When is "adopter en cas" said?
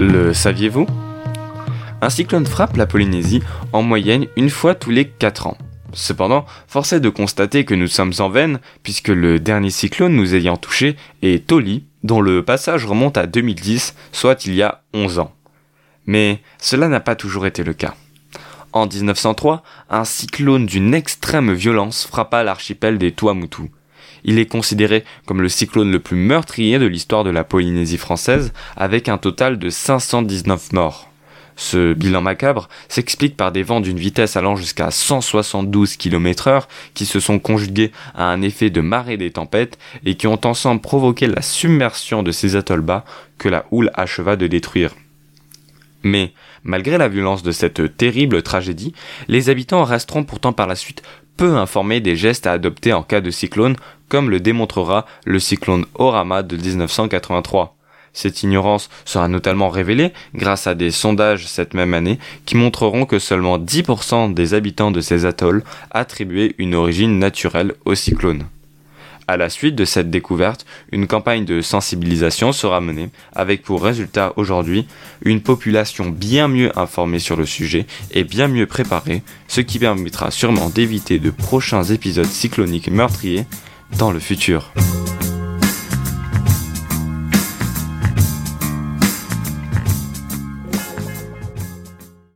52.52-53.20